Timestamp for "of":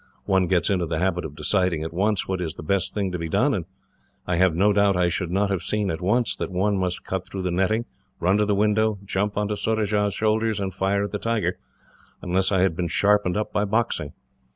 1.25-1.35